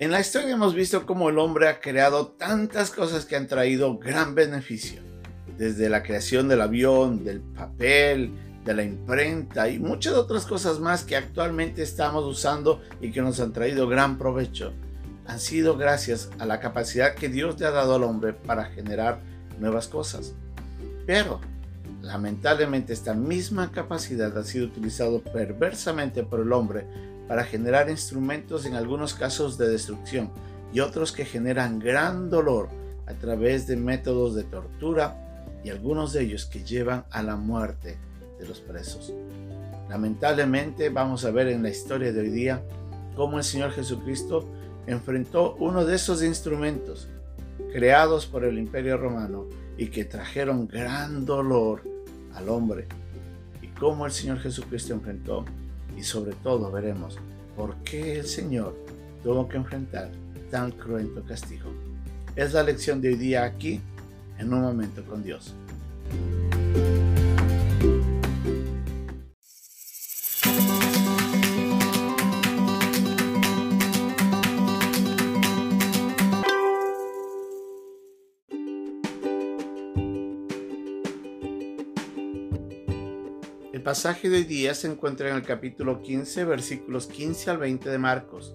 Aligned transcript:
En 0.00 0.12
la 0.12 0.20
historia 0.20 0.54
hemos 0.54 0.74
visto 0.74 1.06
cómo 1.06 1.28
el 1.28 1.40
hombre 1.40 1.66
ha 1.66 1.80
creado 1.80 2.28
tantas 2.28 2.92
cosas 2.92 3.24
que 3.24 3.34
han 3.34 3.48
traído 3.48 3.98
gran 3.98 4.36
beneficio, 4.36 5.00
desde 5.56 5.88
la 5.88 6.04
creación 6.04 6.46
del 6.46 6.60
avión, 6.60 7.24
del 7.24 7.40
papel, 7.40 8.32
de 8.64 8.74
la 8.74 8.84
imprenta 8.84 9.68
y 9.68 9.80
muchas 9.80 10.14
otras 10.14 10.46
cosas 10.46 10.78
más 10.78 11.02
que 11.02 11.16
actualmente 11.16 11.82
estamos 11.82 12.24
usando 12.24 12.80
y 13.00 13.10
que 13.10 13.22
nos 13.22 13.40
han 13.40 13.52
traído 13.52 13.88
gran 13.88 14.18
provecho. 14.18 14.72
Han 15.26 15.40
sido 15.40 15.76
gracias 15.76 16.30
a 16.38 16.46
la 16.46 16.60
capacidad 16.60 17.16
que 17.16 17.28
Dios 17.28 17.58
le 17.58 17.66
ha 17.66 17.72
dado 17.72 17.96
al 17.96 18.04
hombre 18.04 18.34
para 18.34 18.66
generar 18.66 19.20
nuevas 19.58 19.88
cosas. 19.88 20.32
Pero, 21.06 21.40
lamentablemente, 22.02 22.92
esta 22.92 23.14
misma 23.14 23.72
capacidad 23.72 24.38
ha 24.38 24.44
sido 24.44 24.66
utilizada 24.66 25.18
perversamente 25.18 26.22
por 26.22 26.38
el 26.38 26.52
hombre 26.52 26.86
para 27.28 27.44
generar 27.44 27.90
instrumentos 27.90 28.64
en 28.64 28.74
algunos 28.74 29.14
casos 29.14 29.58
de 29.58 29.68
destrucción 29.68 30.32
y 30.72 30.80
otros 30.80 31.12
que 31.12 31.24
generan 31.24 31.78
gran 31.78 32.30
dolor 32.30 32.68
a 33.06 33.14
través 33.14 33.66
de 33.66 33.76
métodos 33.76 34.34
de 34.34 34.44
tortura 34.44 35.44
y 35.62 35.70
algunos 35.70 36.12
de 36.12 36.22
ellos 36.22 36.46
que 36.46 36.64
llevan 36.64 37.04
a 37.10 37.22
la 37.22 37.36
muerte 37.36 37.98
de 38.40 38.48
los 38.48 38.60
presos. 38.60 39.12
Lamentablemente 39.88 40.88
vamos 40.90 41.24
a 41.24 41.30
ver 41.30 41.48
en 41.48 41.62
la 41.62 41.70
historia 41.70 42.12
de 42.12 42.20
hoy 42.20 42.30
día 42.30 42.62
cómo 43.14 43.38
el 43.38 43.44
Señor 43.44 43.72
Jesucristo 43.72 44.48
enfrentó 44.86 45.54
uno 45.56 45.84
de 45.84 45.96
esos 45.96 46.22
instrumentos 46.22 47.08
creados 47.72 48.26
por 48.26 48.44
el 48.44 48.58
imperio 48.58 48.96
romano 48.96 49.46
y 49.76 49.88
que 49.88 50.04
trajeron 50.04 50.66
gran 50.66 51.24
dolor 51.24 51.82
al 52.34 52.48
hombre 52.48 52.86
y 53.60 53.68
cómo 53.68 54.06
el 54.06 54.12
Señor 54.12 54.38
Jesucristo 54.38 54.94
enfrentó 54.94 55.44
y 55.98 56.04
sobre 56.04 56.32
todo 56.32 56.70
veremos 56.70 57.18
por 57.56 57.74
qué 57.82 58.20
el 58.20 58.26
Señor 58.26 58.76
tuvo 59.24 59.48
que 59.48 59.56
enfrentar 59.56 60.10
tan 60.48 60.70
cruento 60.70 61.24
castigo. 61.24 61.70
Es 62.36 62.52
la 62.52 62.62
lección 62.62 63.00
de 63.00 63.08
hoy 63.08 63.16
día 63.16 63.42
aquí 63.42 63.80
en 64.38 64.52
un 64.52 64.62
momento 64.62 65.04
con 65.04 65.24
Dios. 65.24 65.54
El 83.78 83.84
pasaje 83.84 84.28
de 84.28 84.38
hoy 84.38 84.42
día 84.42 84.74
se 84.74 84.90
encuentra 84.90 85.30
en 85.30 85.36
el 85.36 85.44
capítulo 85.44 86.02
15, 86.02 86.44
versículos 86.46 87.06
15 87.06 87.50
al 87.50 87.58
20 87.58 87.88
de 87.88 87.98
Marcos. 87.98 88.52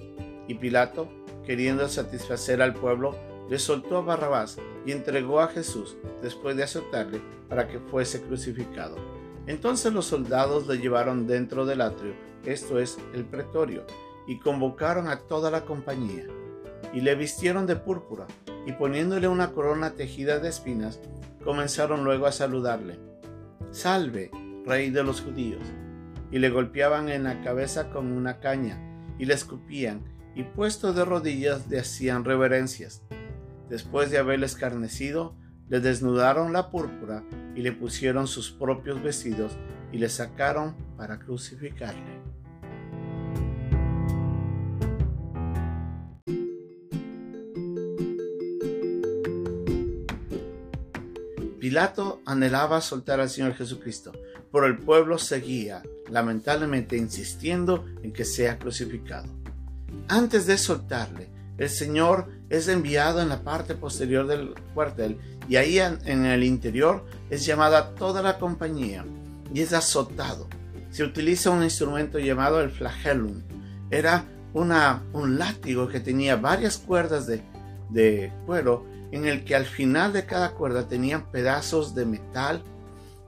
Y 0.50 0.56
Pilato, 0.56 1.08
queriendo 1.46 1.88
satisfacer 1.88 2.62
al 2.62 2.74
pueblo, 2.74 3.16
le 3.50 3.58
soltó 3.58 3.96
a 3.96 4.02
Barrabás 4.02 4.58
y 4.86 4.92
entregó 4.92 5.40
a 5.40 5.48
Jesús 5.48 5.96
después 6.22 6.58
de 6.58 6.64
azotarle 6.64 7.22
para 7.48 7.70
que 7.70 7.80
fuese 7.80 8.22
crucificado. 8.22 8.98
Entonces 9.48 9.94
los 9.94 10.08
soldados 10.08 10.68
le 10.68 10.80
llevaron 10.80 11.26
dentro 11.26 11.66
del 11.66 11.80
atrio, 11.80 12.16
esto 12.44 12.78
es, 12.78 12.98
el 13.14 13.24
pretorio, 13.24 13.86
y 14.28 14.40
convocaron 14.40 15.08
a 15.08 15.20
toda 15.20 15.50
la 15.50 15.64
compañía. 15.64 16.28
Y 16.92 17.00
le 17.00 17.16
vistieron 17.16 17.66
de 17.66 17.78
púrpura, 17.78 18.28
y 18.68 18.74
poniéndole 18.74 19.30
una 19.30 19.54
corona 19.54 19.92
tejida 19.92 20.40
de 20.40 20.50
espinas, 20.50 21.00
comenzaron 21.46 22.04
luego 22.04 22.26
a 22.26 22.34
saludarle. 22.34 23.00
Salve, 23.72 24.30
rey 24.66 24.90
de 24.90 25.04
los 25.04 25.22
judíos, 25.22 25.62
y 26.32 26.40
le 26.40 26.50
golpeaban 26.50 27.10
en 27.10 27.24
la 27.24 27.42
cabeza 27.42 27.90
con 27.90 28.12
una 28.12 28.40
caña, 28.40 28.80
y 29.20 29.26
le 29.26 29.34
escupían, 29.34 30.02
y 30.36 30.44
puesto 30.44 30.94
de 30.94 31.06
rodillas 31.06 31.68
le 31.68 31.80
hacían 31.80 32.26
reverencias. 32.26 33.04
Después 33.70 34.12
de 34.12 34.18
haberle 34.18 34.46
escarnecido, 34.46 35.36
le 35.70 35.80
desnudaron 35.80 36.54
la 36.54 36.70
púrpura 36.70 37.24
y 37.56 37.62
le 37.62 37.72
pusieron 37.72 38.28
sus 38.28 38.52
propios 38.52 39.02
vestidos 39.02 39.58
y 39.92 39.98
le 39.98 40.10
sacaron 40.10 40.76
para 40.98 41.20
crucificarle. 41.20 42.22
Pilato 51.60 52.22
anhelaba 52.26 52.82
soltar 52.82 53.22
al 53.22 53.30
Señor 53.30 53.54
Jesucristo, 53.54 54.12
pero 54.54 54.68
el 54.68 54.78
pueblo 54.78 55.18
seguía, 55.18 55.82
lamentablemente, 56.12 56.96
insistiendo 56.96 57.86
en 58.04 58.14
que 58.14 58.24
sea 58.24 58.60
crucificado. 58.60 59.28
Antes 60.08 60.46
de 60.46 60.60
soltarle, 60.60 61.28
el 61.58 61.70
Señor 61.70 62.28
es 62.50 62.68
enviado 62.68 63.20
en 63.20 63.30
la 63.30 63.42
parte 63.42 63.74
posterior 63.74 64.28
del 64.28 64.54
cuartel 64.76 65.18
y 65.50 65.56
ahí 65.56 65.80
en 65.80 66.26
el 66.26 66.44
interior 66.44 67.04
es 67.32 67.48
llamada 67.48 67.96
toda 67.96 68.22
la 68.22 68.38
compañía 68.38 69.04
y 69.52 69.62
es 69.62 69.74
azotado. 69.74 70.48
Se 70.92 71.04
utiliza 71.04 71.50
un 71.50 71.64
instrumento 71.64 72.20
llamado 72.20 72.62
el 72.62 72.70
flagellum. 72.70 73.42
Era 73.90 74.26
un 74.54 75.40
látigo 75.40 75.88
que 75.88 76.00
tenía 76.00 76.36
varias 76.36 76.78
cuerdas 76.78 77.26
de, 77.26 77.42
de 77.90 78.32
cuero 78.46 78.86
en 79.12 79.26
el 79.26 79.46
que 79.46 79.56
al 79.56 79.66
final 79.66 80.14
de 80.14 80.28
cada 80.28 80.52
cuerda 80.52 80.88
tenían 80.88 81.32
pedazos 81.32 81.96
de 81.96 82.06
metal 82.06 82.64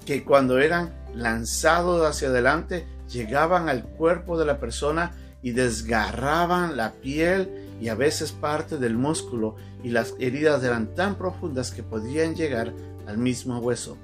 que 0.06 0.24
cuando 0.24 0.60
eran 0.60 1.05
lanzados 1.16 2.06
hacia 2.06 2.28
adelante 2.28 2.88
llegaban 3.10 3.70
al 3.70 3.84
cuerpo 3.84 4.38
de 4.38 4.46
la 4.46 4.60
persona 4.60 5.14
y 5.42 5.52
desgarraban 5.52 6.76
la 6.76 6.94
piel 6.94 7.50
y 7.80 7.90
a 7.90 7.96
veces 7.96 8.32
parte 8.32 8.78
del 8.78 8.96
músculo 8.98 9.56
y 9.84 9.90
las 9.90 10.16
heridas 10.20 10.64
eran 10.64 10.94
tan 10.96 11.16
profundas 11.16 11.72
que 11.72 11.84
podían 11.84 12.36
llegar 12.36 12.74
al 13.08 13.18
mismo 13.18 13.60
hueso, 13.60 13.98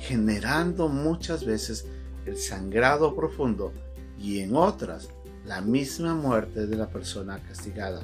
generando 0.00 0.88
muchas 0.88 1.44
veces 1.44 1.86
el 2.26 2.36
sangrado 2.36 3.14
profundo 3.14 3.72
y 4.18 4.40
en 4.40 4.56
otras 4.56 5.08
la 5.46 5.60
misma 5.60 6.14
muerte 6.14 6.66
de 6.66 6.76
la 6.76 6.88
persona 6.88 7.38
castigada. 7.38 8.02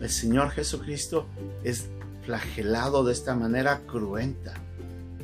El 0.00 0.10
Señor 0.10 0.50
Jesucristo 0.50 1.26
es 1.62 1.88
flagelado 2.24 3.04
de 3.04 3.12
esta 3.12 3.34
manera 3.34 3.80
cruenta. 3.86 4.54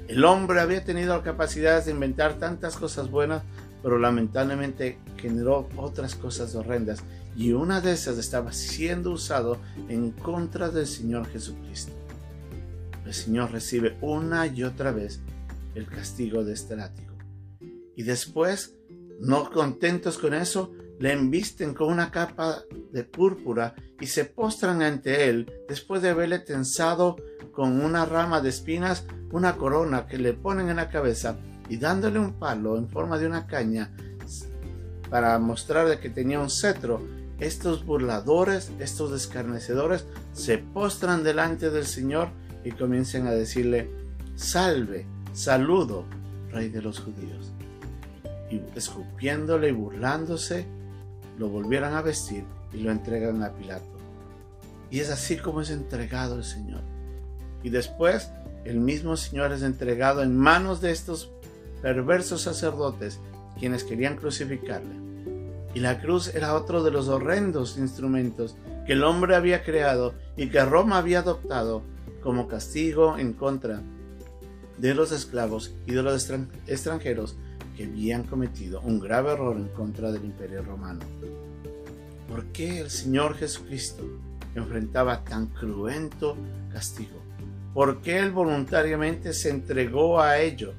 El 0.09 0.25
hombre 0.25 0.61
había 0.61 0.83
tenido 0.83 1.23
capacidades 1.23 1.85
de 1.85 1.93
inventar 1.93 2.39
tantas 2.39 2.77
cosas 2.77 3.11
buenas, 3.11 3.43
pero 3.83 3.99
lamentablemente 3.99 4.99
generó 5.19 5.69
otras 5.77 6.15
cosas 6.15 6.55
horrendas 6.55 7.03
y 7.37 7.53
una 7.53 7.83
de 7.83 7.93
esas 7.93 8.17
estaba 8.17 8.53
siendo 8.53 9.13
usado 9.13 9.59
en 9.89 10.13
contra 10.13 10.71
del 10.71 10.87
Señor 10.87 11.27
Jesucristo. 11.29 11.93
El 13.05 13.13
Señor 13.13 13.53
recibe 13.53 13.99
una 14.01 14.47
y 14.47 14.65
otra 14.65 14.93
vez 14.93 15.21
el 15.75 15.87
castigo 15.87 16.43
de 16.43 16.55
este 16.55 16.75
látigo. 16.75 17.15
Y 17.95 18.03
después, 18.03 18.75
no 19.21 19.51
contentos 19.51 20.17
con 20.17 20.33
eso, 20.33 20.73
le 20.99 21.13
embisten 21.13 21.75
con 21.75 21.93
una 21.93 22.11
capa 22.11 22.63
de 22.93 23.05
púrpura 23.05 23.75
y 24.01 24.07
se 24.07 24.25
postran 24.25 24.83
ante 24.83 25.29
él 25.29 25.53
después 25.69 26.01
de 26.01 26.09
haberle 26.09 26.39
tensado 26.39 27.17
con 27.53 27.81
una 27.81 28.05
rama 28.05 28.41
de 28.41 28.49
espinas 28.49 29.05
una 29.33 29.57
corona 29.57 30.07
que 30.07 30.19
le 30.19 30.33
ponen 30.33 30.69
en 30.69 30.77
la 30.77 30.89
cabeza 30.89 31.37
y 31.69 31.77
dándole 31.77 32.19
un 32.19 32.35
palo 32.35 32.79
en 32.79 32.89
forma 32.89 33.19
de 33.19 33.27
una 33.27 33.47
caña 33.47 33.91
para 35.11 35.39
mostrarle 35.39 36.01
que 36.01 36.11
tenía 36.11 36.41
un 36.41 36.51
cetro, 36.51 37.01
estos 37.39 37.85
burladores, 37.85 38.71
estos 38.79 39.13
escarnecedores 39.13 40.07
se 40.33 40.59
postran 40.59 41.23
delante 41.23 41.71
del 41.71 41.87
Señor 41.87 42.29
y 42.65 42.73
comienzan 42.73 43.27
a 43.27 43.33
decirle, 43.33 43.91
salve, 44.35 45.07
saludo, 45.33 46.05
rey 46.51 46.69
de 46.69 46.83
los 46.83 47.01
judíos. 47.01 47.53
Y 48.51 48.61
escupiéndole 48.75 49.69
y 49.69 49.73
burlándose, 49.73 50.67
lo 51.39 51.49
volvieron 51.49 51.95
a 51.95 52.03
vestir 52.03 52.45
y 52.73 52.79
lo 52.79 52.91
entregan 52.91 53.43
a 53.43 53.53
Pilato. 53.53 53.87
Y 54.91 55.01
es 55.01 55.11
así 55.11 55.37
como 55.37 55.61
es 55.61 55.71
entregado 55.71 56.37
el 56.37 56.45
Señor. 56.45 56.81
Y 57.63 57.71
después 57.71 58.31
el 58.65 58.81
mismo 58.81 59.17
Señor 59.17 59.53
es 59.53 59.63
entregado 59.63 60.23
en 60.23 60.37
manos 60.37 60.81
de 60.81 60.91
estos 60.91 61.31
perversos 61.83 62.43
sacerdotes 62.43 63.21
quienes 63.59 63.85
querían 63.85 64.17
crucificarle. 64.17 64.95
Y 65.75 65.81
la 65.81 66.01
cruz 66.01 66.35
era 66.35 66.55
otro 66.55 66.83
de 66.83 66.91
los 66.91 67.09
horrendos 67.09 67.77
instrumentos 67.77 68.57
que 68.87 68.95
el 68.95 69.05
hombre 69.05 69.37
había 69.37 69.63
creado 69.63 70.15
y 70.37 70.49
que 70.49 70.65
Roma 70.65 70.99
había 70.99 71.21
adoptado 71.21 71.83
como 72.23 72.49
castigo 72.49 73.19
en 73.19 73.33
contra 73.33 73.83
de 74.79 74.95
los 74.95 75.13
esclavos 75.13 75.75
y 75.87 75.93
de 75.93 76.03
los 76.03 76.31
extranjeros 76.67 77.37
que 77.77 77.85
habían 77.85 78.25
cometido 78.25 78.81
un 78.81 78.99
grave 78.99 79.33
error 79.33 79.57
en 79.57 79.69
contra 79.69 80.11
del 80.11 80.25
imperio 80.25 80.63
romano. 80.63 81.01
¿Por 82.29 82.47
qué 82.47 82.81
el 82.81 82.91
Señor 82.91 83.35
Jesucristo 83.35 84.05
enfrentaba 84.55 85.25
tan 85.25 85.47
cruento 85.47 86.37
castigo? 86.73 87.18
¿Por 87.79 88.03
qué 88.03 88.19
Él 88.19 88.33
voluntariamente 88.33 89.33
se 89.33 89.51
entregó 89.51 90.21
a 90.21 90.41
ello? 90.41 90.75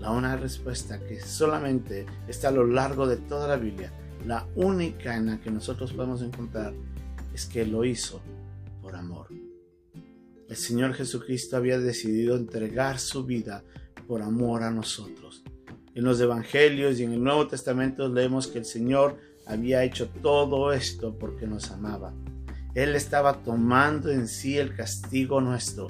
La 0.00 0.10
una 0.10 0.36
respuesta 0.36 0.98
que 1.00 1.20
solamente 1.20 2.06
está 2.26 2.48
a 2.48 2.50
lo 2.50 2.66
largo 2.66 3.06
de 3.06 3.18
toda 3.18 3.46
la 3.46 3.58
Biblia, 3.58 3.92
la 4.24 4.48
única 4.54 5.14
en 5.14 5.26
la 5.26 5.38
que 5.38 5.50
nosotros 5.50 5.92
podemos 5.92 6.22
encontrar, 6.22 6.72
es 7.34 7.44
que 7.44 7.66
lo 7.66 7.84
hizo 7.84 8.22
por 8.80 8.96
amor. 8.96 9.26
El 10.48 10.56
Señor 10.56 10.94
Jesucristo 10.94 11.58
había 11.58 11.78
decidido 11.78 12.38
entregar 12.38 12.98
su 12.98 13.26
vida 13.26 13.62
por 14.06 14.22
amor 14.22 14.62
a 14.62 14.70
nosotros. 14.70 15.44
En 15.94 16.04
los 16.04 16.18
Evangelios 16.22 16.98
y 17.00 17.04
en 17.04 17.12
el 17.12 17.22
Nuevo 17.22 17.48
Testamento 17.48 18.08
leemos 18.08 18.46
que 18.46 18.60
el 18.60 18.64
Señor 18.64 19.18
había 19.46 19.84
hecho 19.84 20.08
todo 20.22 20.72
esto 20.72 21.18
porque 21.18 21.46
nos 21.46 21.70
amaba. 21.70 22.14
Él 22.74 22.94
estaba 22.94 23.34
tomando 23.42 24.10
en 24.10 24.28
sí 24.28 24.58
el 24.58 24.74
castigo 24.74 25.40
nuestro. 25.40 25.88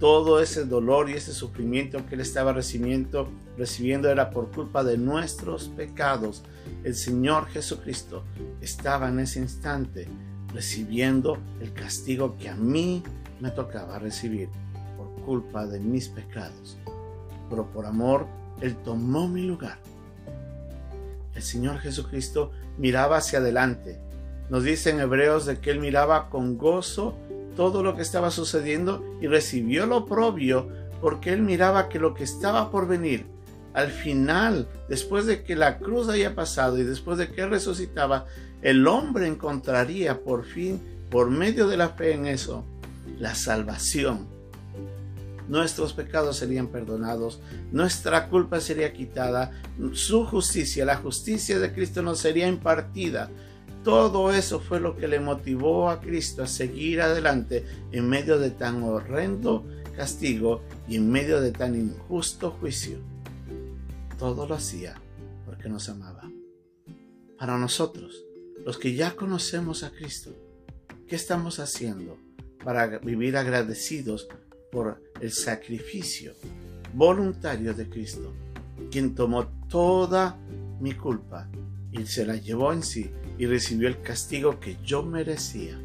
Todo 0.00 0.40
ese 0.40 0.64
dolor 0.64 1.10
y 1.10 1.14
ese 1.14 1.32
sufrimiento 1.32 2.04
que 2.06 2.16
él 2.16 2.20
estaba 2.20 2.52
recibiendo, 2.52 3.28
recibiendo 3.56 4.10
era 4.10 4.30
por 4.30 4.50
culpa 4.50 4.82
de 4.82 4.98
nuestros 4.98 5.68
pecados. 5.68 6.42
El 6.82 6.94
Señor 6.94 7.46
Jesucristo 7.46 8.24
estaba 8.60 9.08
en 9.08 9.20
ese 9.20 9.38
instante 9.38 10.08
recibiendo 10.52 11.38
el 11.60 11.72
castigo 11.72 12.36
que 12.36 12.48
a 12.48 12.54
mí 12.54 13.02
me 13.40 13.50
tocaba 13.50 13.98
recibir 13.98 14.48
por 14.96 15.24
culpa 15.24 15.66
de 15.66 15.80
mis 15.80 16.08
pecados. 16.08 16.76
Pero 17.48 17.70
por 17.70 17.86
amor, 17.86 18.26
Él 18.60 18.76
tomó 18.76 19.28
mi 19.28 19.42
lugar. 19.42 19.78
El 21.34 21.42
Señor 21.42 21.78
Jesucristo 21.78 22.52
miraba 22.78 23.18
hacia 23.18 23.38
adelante. 23.38 24.00
Nos 24.50 24.64
dice 24.64 24.90
Hebreos 24.90 25.46
de 25.46 25.58
que 25.60 25.70
Él 25.70 25.80
miraba 25.80 26.28
con 26.28 26.58
gozo 26.58 27.16
todo 27.56 27.82
lo 27.82 27.96
que 27.96 28.02
estaba 28.02 28.30
sucediendo 28.30 29.04
y 29.20 29.26
recibió 29.26 29.86
lo 29.86 30.06
propio 30.06 30.68
porque 31.00 31.32
Él 31.32 31.42
miraba 31.42 31.88
que 31.88 31.98
lo 31.98 32.14
que 32.14 32.24
estaba 32.24 32.70
por 32.70 32.86
venir, 32.86 33.26
al 33.74 33.90
final, 33.90 34.68
después 34.88 35.26
de 35.26 35.42
que 35.42 35.56
la 35.56 35.78
cruz 35.78 36.08
haya 36.08 36.34
pasado 36.34 36.78
y 36.78 36.84
después 36.84 37.18
de 37.18 37.30
que 37.30 37.46
resucitaba, 37.46 38.26
el 38.60 38.86
hombre 38.86 39.26
encontraría 39.26 40.22
por 40.22 40.44
fin, 40.44 40.80
por 41.10 41.30
medio 41.30 41.66
de 41.66 41.76
la 41.76 41.88
fe 41.88 42.12
en 42.12 42.26
eso, 42.26 42.64
la 43.18 43.34
salvación. 43.34 44.28
Nuestros 45.48 45.92
pecados 45.92 46.36
serían 46.36 46.68
perdonados, 46.68 47.40
nuestra 47.72 48.28
culpa 48.28 48.60
sería 48.60 48.92
quitada, 48.92 49.50
su 49.92 50.24
justicia, 50.24 50.84
la 50.84 50.96
justicia 50.96 51.58
de 51.58 51.72
Cristo 51.72 52.02
nos 52.02 52.20
sería 52.20 52.46
impartida. 52.46 53.28
Todo 53.84 54.32
eso 54.32 54.60
fue 54.60 54.78
lo 54.78 54.96
que 54.96 55.08
le 55.08 55.18
motivó 55.18 55.90
a 55.90 56.00
Cristo 56.00 56.42
a 56.42 56.46
seguir 56.46 57.00
adelante 57.00 57.64
en 57.90 58.08
medio 58.08 58.38
de 58.38 58.50
tan 58.50 58.82
horrendo 58.82 59.66
castigo 59.96 60.62
y 60.88 60.96
en 60.96 61.10
medio 61.10 61.40
de 61.40 61.50
tan 61.50 61.74
injusto 61.74 62.52
juicio. 62.52 62.98
Todo 64.18 64.46
lo 64.46 64.54
hacía 64.54 64.94
porque 65.44 65.68
nos 65.68 65.88
amaba. 65.88 66.30
Para 67.38 67.58
nosotros, 67.58 68.24
los 68.64 68.78
que 68.78 68.94
ya 68.94 69.16
conocemos 69.16 69.82
a 69.82 69.90
Cristo, 69.90 70.30
¿qué 71.08 71.16
estamos 71.16 71.58
haciendo 71.58 72.16
para 72.62 72.98
vivir 72.98 73.36
agradecidos 73.36 74.28
por 74.70 75.02
el 75.20 75.32
sacrificio 75.32 76.34
voluntario 76.94 77.74
de 77.74 77.88
Cristo, 77.88 78.32
quien 78.90 79.14
tomó 79.14 79.46
toda 79.68 80.38
mi 80.80 80.92
culpa 80.92 81.48
y 81.90 82.06
se 82.06 82.24
la 82.24 82.36
llevó 82.36 82.72
en 82.72 82.82
sí 82.82 83.10
y 83.42 83.46
recibió 83.46 83.88
el 83.88 84.00
castigo 84.00 84.60
que 84.60 84.76
yo 84.84 85.02
merecía? 85.02 85.76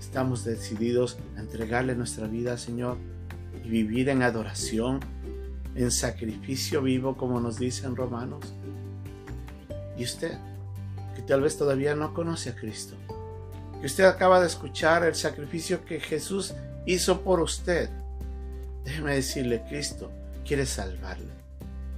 Estamos 0.00 0.44
decididos 0.44 1.18
a 1.36 1.40
entregarle 1.40 1.94
nuestra 1.94 2.26
vida 2.26 2.58
Señor 2.58 2.96
y 3.64 3.68
vivir 3.68 4.08
en 4.08 4.24
adoración, 4.24 4.98
en 5.76 5.92
sacrificio 5.92 6.82
vivo, 6.82 7.16
como 7.16 7.38
nos 7.38 7.60
dice 7.60 7.86
en 7.86 7.94
Romanos. 7.94 8.52
¿Y 9.96 10.02
usted? 10.02 10.36
que 11.14 11.22
tal 11.22 11.42
vez 11.42 11.56
todavía 11.56 11.94
no 11.94 12.12
conoce 12.12 12.50
a 12.50 12.56
Cristo, 12.56 12.96
que 13.80 13.86
usted 13.86 14.04
acaba 14.04 14.40
de 14.40 14.48
escuchar 14.48 15.04
el 15.04 15.14
sacrificio 15.14 15.84
que 15.84 16.00
Jesús 16.00 16.54
hizo 16.86 17.20
por 17.20 17.40
usted. 17.40 17.88
Déjeme 18.84 19.14
decirle, 19.14 19.62
Cristo 19.68 20.10
quiere 20.44 20.66
salvarle. 20.66 21.30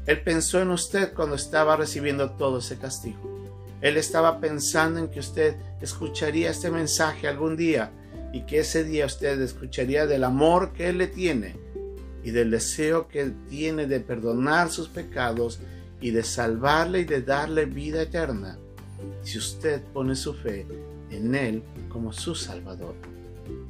Él 0.05 0.21
pensó 0.21 0.61
en 0.61 0.71
usted 0.71 1.15
cuando 1.15 1.35
estaba 1.35 1.77
recibiendo 1.77 2.33
todo 2.33 2.59
ese 2.59 2.77
castigo. 2.77 3.38
Él 3.81 3.97
estaba 3.97 4.41
pensando 4.41 4.99
en 4.99 5.09
que 5.09 5.21
usted 5.21 5.57
escucharía 5.81 6.51
este 6.51 6.71
mensaje 6.71 7.29
algún 7.29 7.57
día 7.57 7.93
y 8.33 8.43
que 8.43 8.61
ese 8.61 8.85
día 8.85 9.07
usted 9.07 9.41
escucharía 9.41 10.07
del 10.07 10.25
amor 10.25 10.73
que 10.73 10.89
Él 10.89 10.99
le 10.99 11.07
tiene 11.07 11.57
y 12.25 12.31
del 12.31 12.51
deseo 12.51 13.09
que 13.09 13.21
Él 13.21 13.35
tiene 13.49 13.87
de 13.87 14.01
perdonar 14.01 14.71
sus 14.71 14.89
pecados 14.89 15.61
y 16.01 16.11
de 16.11 16.23
salvarle 16.23 17.01
y 17.01 17.05
de 17.05 17.23
darle 17.23 17.65
vida 17.65 18.03
eterna 18.03 18.59
si 19.23 19.39
usted 19.39 19.83
pone 19.93 20.17
su 20.17 20.35
fe 20.35 20.67
en 21.11 21.35
Él 21.35 21.63
como 21.89 22.13
su 22.13 22.35
Salvador. 22.35 22.95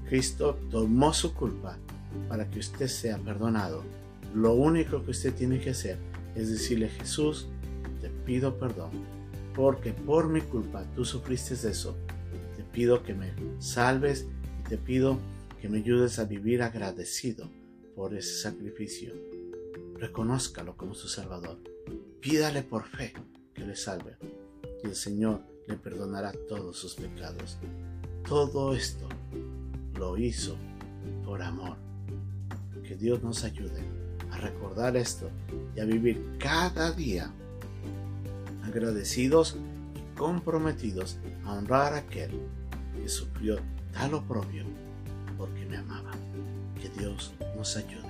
Cristo 0.09 0.59
tomó 0.71 1.13
su 1.13 1.35
culpa 1.35 1.77
para 2.29 2.49
que 2.51 2.59
usted 2.59 2.89
sea 2.89 3.19
perdonado. 3.19 3.85
Lo 4.35 4.55
único 4.55 5.05
que 5.05 5.11
usted 5.11 5.35
tiene 5.35 5.61
que 5.61 5.71
hacer 5.71 5.99
es 6.35 6.51
decirle, 6.51 6.89
Jesús, 6.89 7.47
te 8.01 8.09
pido 8.09 8.59
perdón, 8.59 8.91
porque 9.59 9.93
por 9.93 10.29
mi 10.29 10.41
culpa 10.41 10.85
tú 10.95 11.05
sufriste 11.05 11.55
eso. 11.55 11.97
Te 12.57 12.63
pido 12.63 13.03
que 13.03 13.13
me 13.13 13.33
salves 13.59 14.25
y 14.61 14.69
te 14.69 14.79
pido 14.79 15.19
que 15.61 15.69
me 15.69 15.79
ayudes 15.79 16.21
a 16.21 16.25
vivir 16.27 16.63
agradecido 16.63 17.51
por 17.97 18.15
ese 18.15 18.41
sacrificio. 18.41 19.13
Reconózcalo 19.97 20.77
como 20.77 20.95
su 20.95 21.09
Salvador. 21.09 21.59
Pídale 22.21 22.63
por 22.63 22.87
fe 22.87 23.13
que 23.53 23.67
le 23.67 23.75
salve 23.75 24.17
y 24.85 24.87
el 24.87 24.95
Señor 24.95 25.43
le 25.67 25.77
perdonará 25.77 26.33
todos 26.49 26.79
sus 26.79 26.95
pecados. 26.95 27.59
Todo 28.29 28.77
esto 28.77 29.09
lo 29.99 30.17
hizo 30.17 30.57
por 31.25 31.43
amor. 31.43 31.79
Que 32.85 32.95
Dios 32.95 33.25
nos 33.25 33.43
ayude 33.43 33.83
a 34.31 34.39
recordar 34.39 34.97
esto 34.97 35.29
y 35.75 35.81
a 35.81 35.85
vivir 35.85 36.37
cada 36.39 36.93
día 36.93 37.35
agradecidos 38.69 39.56
y 39.94 40.19
comprometidos 40.19 41.19
a 41.44 41.55
honrar 41.55 41.94
a 41.94 41.99
aquel 41.99 42.31
que 42.94 43.09
sufrió 43.09 43.59
tal 43.93 44.15
oprobio 44.15 44.65
porque 45.37 45.65
me 45.67 45.79
amaba. 45.79 46.12
Que 46.81 46.88
Dios 46.91 47.32
nos 47.56 47.76
ayude. 47.76 48.08